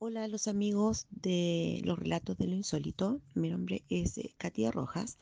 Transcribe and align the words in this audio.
Hola 0.00 0.28
los 0.28 0.46
amigos 0.46 1.08
de 1.10 1.80
los 1.84 1.98
relatos 1.98 2.38
de 2.38 2.46
lo 2.46 2.54
insólito. 2.54 3.20
Mi 3.34 3.50
nombre 3.50 3.82
es 3.88 4.16
eh, 4.18 4.32
Katia 4.38 4.70
Rojas 4.70 5.18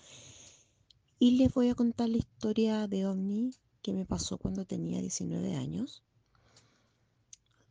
y 1.18 1.38
les 1.38 1.50
voy 1.54 1.70
a 1.70 1.74
contar 1.74 2.10
la 2.10 2.18
historia 2.18 2.86
de 2.86 3.06
OVNI 3.06 3.54
que 3.80 3.94
me 3.94 4.04
pasó 4.04 4.36
cuando 4.36 4.66
tenía 4.66 5.00
19 5.00 5.56
años. 5.56 6.02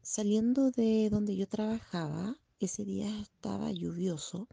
Saliendo 0.01 0.71
de 0.71 1.11
donde 1.11 1.35
yo 1.35 1.47
trabajaba, 1.47 2.37
ese 2.59 2.83
día 2.83 3.19
estaba 3.19 3.71
lluvioso 3.71 4.47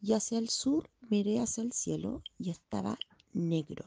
y 0.00 0.14
hacia 0.14 0.40
el 0.40 0.48
sur 0.48 0.90
miré 1.10 1.38
hacia 1.38 1.62
el 1.62 1.72
cielo 1.72 2.24
y 2.40 2.50
estaba 2.50 2.98
negro. 3.34 3.84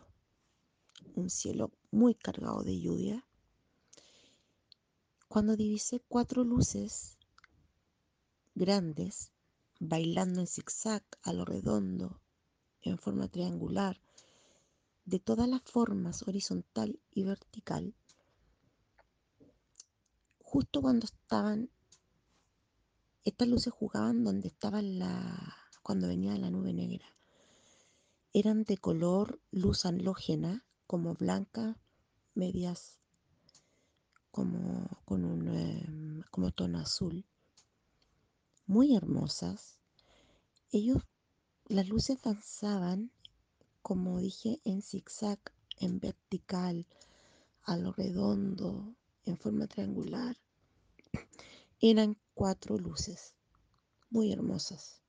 Un 1.14 1.30
cielo 1.30 1.72
muy 1.92 2.16
cargado 2.16 2.64
de 2.64 2.80
lluvia. 2.80 3.26
Cuando 5.28 5.58
divisé 5.58 6.00
cuatro 6.08 6.46
luces 6.46 7.16
grandes, 8.56 9.32
bailando 9.80 10.40
en 10.40 10.48
zigzag 10.48 11.04
a 11.22 11.34
lo 11.34 11.44
redondo, 11.44 12.22
en 12.82 12.98
forma 12.98 13.28
triangular, 13.28 14.00
de 15.04 15.20
todas 15.20 15.48
las 15.48 15.62
formas, 15.62 16.26
horizontal 16.28 17.00
y 17.12 17.24
vertical, 17.24 17.94
justo 20.40 20.82
cuando 20.82 21.06
estaban, 21.06 21.70
estas 23.26 23.48
luces 23.48 23.74
jugaban 23.74 24.24
donde 24.24 24.48
estaba 24.48 24.82
la, 24.82 25.56
cuando 25.84 26.08
venía 26.08 26.38
la 26.38 26.50
nube 26.50 26.74
negra. 26.74 27.06
Eran 28.32 28.64
de 28.64 28.78
color 28.78 29.42
luz 29.52 29.86
halógena, 29.86 30.66
como 30.88 31.14
blanca, 31.14 31.78
medias 32.36 33.00
como 34.32 34.88
con 35.06 35.24
un 35.24 35.48
em, 35.48 36.22
como 36.30 36.52
tono 36.52 36.80
azul 36.80 37.26
muy 38.68 38.96
hermosas. 38.96 39.80
Ellos, 40.72 41.04
las 41.68 41.88
luces 41.88 42.22
danzaban, 42.22 43.12
como 43.82 44.20
dije, 44.20 44.60
en 44.66 44.82
zigzag, 44.82 45.40
en 45.80 46.00
vertical, 46.00 46.88
a 47.64 47.78
lo 47.78 47.92
redondo, 47.92 48.96
en 49.26 49.38
forma 49.38 49.68
triangular. 49.68 50.38
Eran 51.80 52.18
cuatro 52.34 52.78
luces, 52.78 53.36
muy 54.10 54.32
hermosas. 54.32 55.02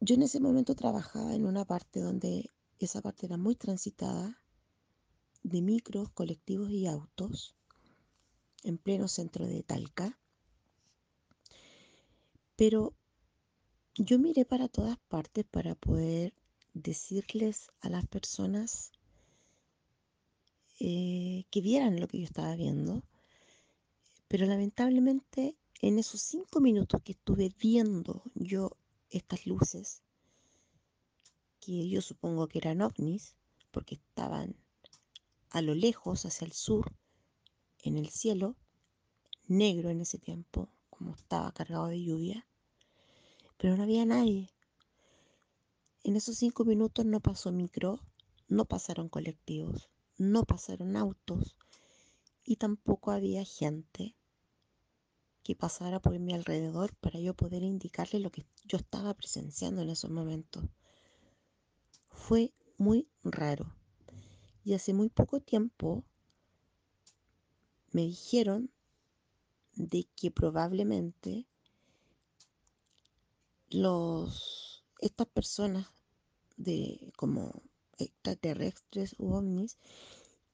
Yo 0.00 0.14
en 0.16 0.22
ese 0.22 0.40
momento 0.40 0.74
trabajaba 0.74 1.34
en 1.34 1.46
una 1.46 1.64
parte 1.64 2.00
donde 2.00 2.50
esa 2.78 3.00
parte 3.00 3.26
era 3.26 3.38
muy 3.38 3.54
transitada 3.54 4.38
de 5.42 5.62
micros, 5.62 6.10
colectivos 6.10 6.70
y 6.70 6.86
autos, 6.86 7.54
en 8.62 8.78
pleno 8.78 9.08
centro 9.08 9.46
de 9.46 9.62
Talca. 9.62 10.18
Pero 12.56 12.94
yo 13.94 14.18
miré 14.18 14.44
para 14.44 14.68
todas 14.68 14.98
partes 15.08 15.44
para 15.44 15.74
poder 15.74 16.32
decirles 16.72 17.70
a 17.80 17.88
las 17.88 18.06
personas 18.06 18.92
eh, 20.80 21.44
que 21.50 21.60
vieran 21.60 22.00
lo 22.00 22.08
que 22.08 22.18
yo 22.18 22.24
estaba 22.24 22.54
viendo. 22.56 23.02
Pero 24.28 24.46
lamentablemente 24.46 25.56
en 25.80 25.98
esos 25.98 26.20
cinco 26.20 26.60
minutos 26.60 27.02
que 27.02 27.12
estuve 27.12 27.52
viendo 27.60 28.22
yo 28.34 28.76
estas 29.10 29.46
luces, 29.46 30.02
que 31.60 31.88
yo 31.88 32.02
supongo 32.02 32.48
que 32.48 32.58
eran 32.58 32.82
ovnis, 32.82 33.36
porque 33.70 33.96
estaban 33.96 34.56
a 35.50 35.62
lo 35.62 35.74
lejos, 35.74 36.24
hacia 36.24 36.46
el 36.46 36.52
sur, 36.52 36.92
en 37.82 37.96
el 37.96 38.08
cielo, 38.08 38.56
negro 39.46 39.90
en 39.90 40.00
ese 40.00 40.18
tiempo, 40.18 40.68
como 41.04 41.16
estaba 41.16 41.52
cargado 41.52 41.88
de 41.88 42.02
lluvia, 42.02 42.46
pero 43.58 43.76
no 43.76 43.82
había 43.82 44.06
nadie. 44.06 44.48
En 46.02 46.16
esos 46.16 46.38
cinco 46.38 46.64
minutos 46.64 47.04
no 47.04 47.20
pasó 47.20 47.52
micro, 47.52 48.00
no 48.48 48.64
pasaron 48.64 49.10
colectivos, 49.10 49.90
no 50.16 50.44
pasaron 50.44 50.96
autos 50.96 51.56
y 52.42 52.56
tampoco 52.56 53.10
había 53.10 53.44
gente 53.44 54.16
que 55.42 55.54
pasara 55.54 56.00
por 56.00 56.18
mi 56.18 56.32
alrededor 56.32 56.96
para 56.96 57.20
yo 57.20 57.34
poder 57.34 57.62
indicarle 57.64 58.18
lo 58.18 58.30
que 58.30 58.46
yo 58.64 58.78
estaba 58.78 59.12
presenciando 59.12 59.82
en 59.82 59.90
esos 59.90 60.10
momentos. 60.10 60.64
Fue 62.08 62.54
muy 62.78 63.06
raro. 63.22 63.76
Y 64.64 64.72
hace 64.72 64.94
muy 64.94 65.10
poco 65.10 65.40
tiempo 65.40 66.02
me 67.92 68.06
dijeron 68.06 68.70
de 69.76 70.06
que 70.16 70.30
probablemente 70.30 71.46
los 73.70 74.84
estas 75.00 75.26
personas 75.26 75.86
de 76.56 77.12
como 77.16 77.62
extraterrestres 77.98 79.14
u 79.18 79.34
ovnis 79.34 79.76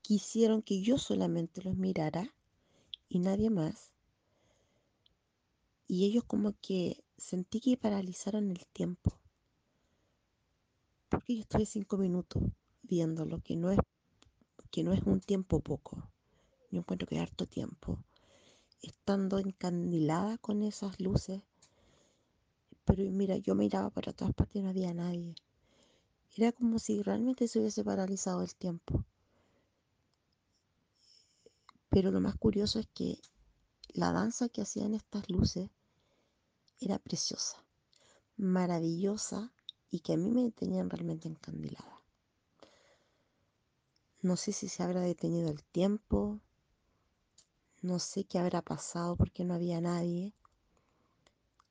quisieron 0.03 0.63
que 0.63 0.83
yo 0.83 0.99
solamente 0.99 1.63
los 1.63 1.77
mirara 1.77 2.35
y 3.09 3.19
nadie 3.19 3.51
más. 3.51 3.91
Y 5.87 6.05
ellos 6.05 6.25
como 6.25 6.55
que 6.61 7.03
sentí 7.17 7.61
que 7.61 7.77
paralizaron 7.77 8.51
el 8.51 8.65
tiempo. 8.67 9.19
Porque 11.09 11.37
yo 11.37 11.43
estuve 11.43 11.67
cinco 11.67 11.97
minutos 11.97 12.43
viéndolo, 12.83 13.41
que 13.41 13.57
no 13.57 13.71
es, 13.71 13.79
que 14.71 14.85
no 14.85 14.93
es 14.93 15.03
un 15.03 15.21
tiempo 15.21 15.61
poco. 15.61 16.09
Yo 16.71 16.81
encuentro 16.81 17.09
que 17.09 17.19
harto 17.19 17.47
tiempo. 17.47 17.99
Estando 18.83 19.39
encandilada 19.39 20.39
con 20.39 20.63
esas 20.63 21.01
luces. 21.01 21.43
Pero 22.85 23.05
mira, 23.11 23.37
yo 23.37 23.55
miraba 23.55 23.91
para 23.91 24.13
todas 24.13 24.35
partes 24.35 24.57
y 24.57 24.63
no 24.63 24.71
había 24.71 24.95
nadie. 24.95 25.35
Era 26.37 26.53
como 26.53 26.79
si 26.79 27.03
realmente 27.03 27.49
se 27.49 27.59
hubiese 27.59 27.85
paralizado 27.85 28.43
el 28.43 28.55
tiempo. 28.55 29.05
Pero 31.89 32.11
lo 32.11 32.21
más 32.21 32.37
curioso 32.37 32.79
es 32.79 32.87
que 32.95 33.19
la 33.93 34.13
danza 34.13 34.49
que 34.49 34.63
hacían 34.63 34.95
estas 34.95 35.29
luces 35.29 35.69
era 36.81 36.99
preciosa, 36.99 37.63
maravillosa 38.37 39.53
y 39.91 40.01
que 40.01 40.15
a 40.15 40.17
mí 40.17 40.31
me 40.31 40.51
tenían 40.53 40.89
realmente 40.89 41.29
encandilada. 41.29 42.01
No 44.23 44.37
sé 44.37 44.53
si 44.53 44.69
se 44.69 44.83
habrá 44.83 45.01
detenido 45.01 45.51
el 45.51 45.65
tiempo, 45.65 46.41
no 47.83 47.99
sé 47.99 48.25
qué 48.25 48.39
habrá 48.39 48.63
pasado 48.63 49.17
porque 49.17 49.45
no 49.45 49.55
había 49.55 49.81
nadie. 49.81 50.35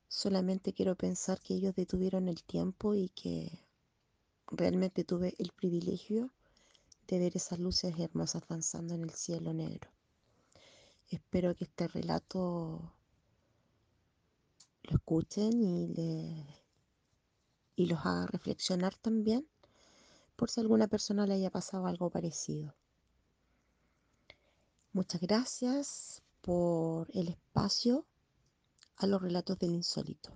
Solamente 0.08 0.74
quiero 0.74 0.96
pensar 0.96 1.40
que 1.40 1.54
ellos 1.54 1.76
detuvieron 1.76 2.28
el 2.28 2.44
tiempo 2.44 2.96
y 2.96 3.10
que 3.10 3.68
realmente 4.48 5.04
tuve 5.04 5.36
el 5.38 5.52
privilegio 5.52 6.32
de 7.08 7.20
ver 7.20 7.36
esas 7.36 7.60
luces 7.60 7.94
hermosas 8.00 8.44
danzando 8.48 8.96
en 8.96 9.04
el 9.04 9.12
cielo 9.12 9.54
negro. 9.54 9.90
Espero 11.10 11.56
que 11.56 11.66
este 11.66 11.88
relato 11.88 12.94
lo 14.84 14.96
escuchen 14.96 15.62
y, 15.62 15.88
le, 15.88 16.46
y 17.76 17.86
los 17.86 18.00
haga 18.00 18.26
reflexionar 18.28 18.96
también 18.96 19.48
por 20.36 20.50
si 20.50 20.62
alguna 20.62 20.88
persona 20.88 21.28
le 21.28 21.36
haya 21.36 21.52
pasado 21.52 21.86
algo 21.86 22.10
parecido. 22.10 22.76
Muchas 24.92 25.22
gracias 25.22 26.24
por 26.42 27.10
el 27.14 27.28
espacio 27.28 28.08
a 28.98 29.06
los 29.06 29.22
relatos 29.22 29.60
del 29.60 29.76
insólito. 29.76 30.36